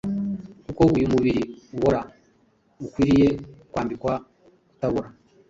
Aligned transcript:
kuko 0.65 0.81
uyu 0.95 1.11
mubiri 1.13 1.41
ubora 1.75 1.99
ukwiriye 2.85 3.29
kwambikwa 3.71 4.13
kutabora, 4.67 5.07